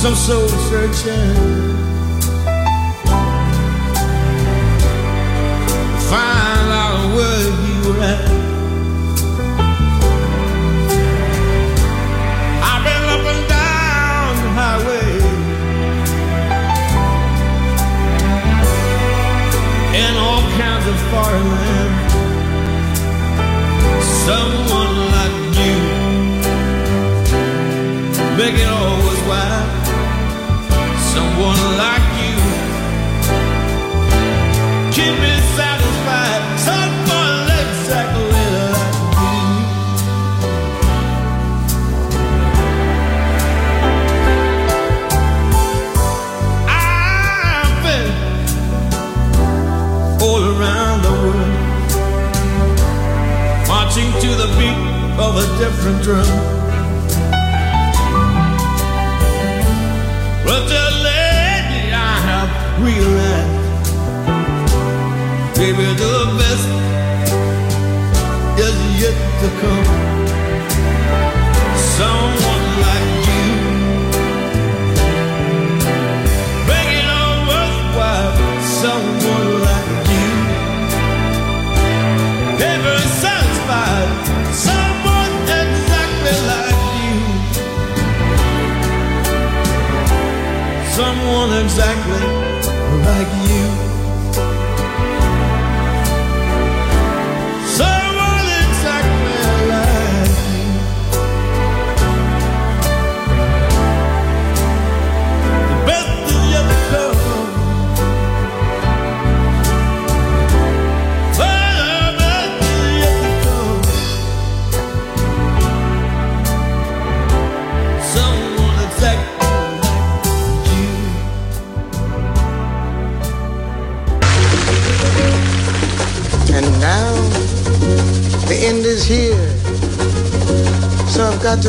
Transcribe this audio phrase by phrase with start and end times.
[0.00, 1.36] some soul searching.
[6.08, 8.30] Find out where you were at.
[12.68, 15.10] I've been up and down the highway
[20.00, 21.92] in all kinds of foreign.
[24.24, 25.76] Someone like you
[28.38, 29.79] make it all worthwhile
[31.40, 32.36] one like you.
[34.92, 38.44] Keep me satisfied, Turn someone exactly
[38.76, 39.36] like me.
[46.68, 48.12] I've been
[50.20, 51.56] all around the world,
[53.66, 54.80] marching to the beat
[55.18, 56.59] of a different drum.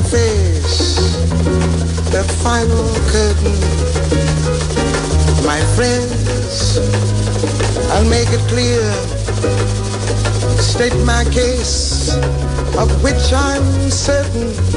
[0.03, 0.95] face,
[2.11, 3.59] the final curtain.
[5.45, 6.77] My friends,
[7.91, 8.81] I'll make it clear.
[10.59, 12.13] State my case,
[12.77, 14.70] of which I'm certain.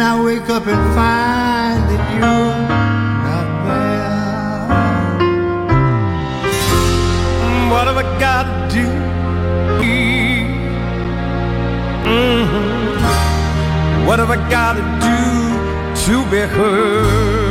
[0.00, 2.56] And I wake up and find that you're
[3.28, 4.08] not there.
[7.70, 8.86] What have I got to do?
[12.08, 12.96] Mm-hmm.
[14.06, 15.20] What have I got to do
[16.04, 17.50] to be heard?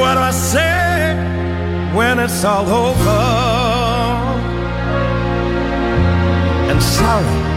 [0.00, 1.14] What do I say
[1.94, 3.20] when it's all over?
[6.72, 7.49] And sorry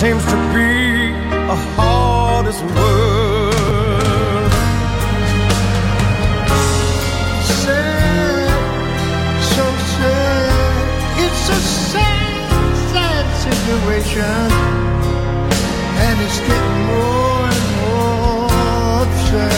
[0.00, 1.12] seems to be
[1.48, 4.52] the hardest word.
[7.62, 8.50] Sad,
[9.54, 10.84] so sad.
[11.24, 11.60] It's a
[11.92, 12.50] sad,
[12.92, 14.46] sad situation,
[16.04, 18.48] and it's getting more and more
[19.02, 19.51] upset.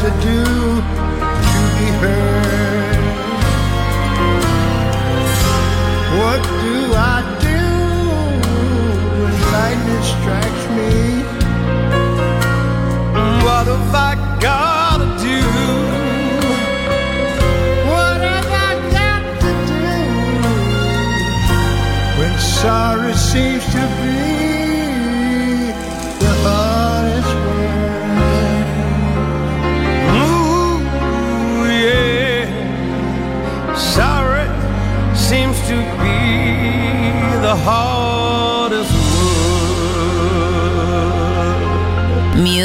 [0.00, 0.69] to do.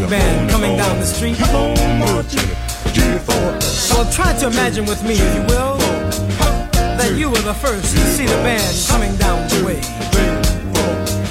[0.00, 1.38] marching band coming down the street.
[3.90, 5.78] Well, try to imagine with me, if you will,
[6.98, 9.80] that you were the first to see the band coming down the way,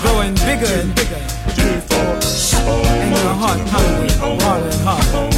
[0.02, 1.22] growing bigger and bigger,
[2.66, 4.10] and your heart pounding
[4.42, 5.30] harder and harder.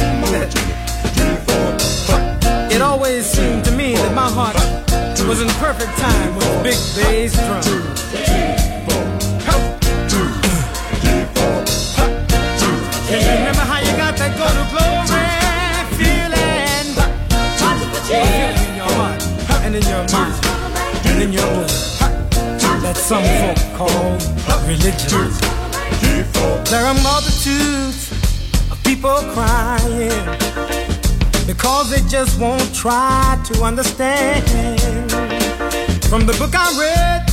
[2.74, 4.56] It always seemed to me that my heart
[5.26, 8.57] was in perfect time with the big bass drum.
[21.18, 21.66] down in your
[22.82, 24.12] that some folk call
[24.66, 25.30] religion.
[26.64, 28.12] There are multitudes
[28.70, 30.26] of people crying
[31.46, 34.44] because they just won't try to understand.
[36.04, 37.26] From the book I read,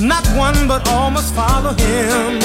[0.00, 2.40] not one but all must follow him.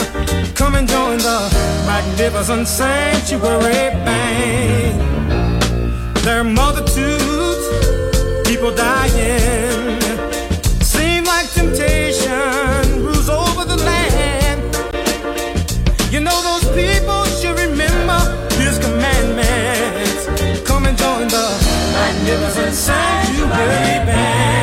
[0.56, 1.40] Come and join the
[1.86, 5.02] magnificent sanctuary band.
[6.24, 7.66] There are multitudes,
[8.48, 9.85] people dying.
[22.76, 24.55] sanctuary baby.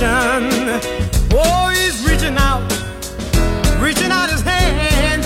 [0.00, 0.80] nation.
[1.32, 2.62] Oh, he's reaching out,
[3.80, 5.24] reaching out his hand.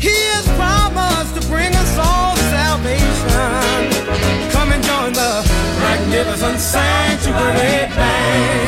[0.00, 4.50] He has promised to bring us all salvation.
[4.50, 5.44] Come and join the
[5.80, 8.67] magnificent sanctuary band.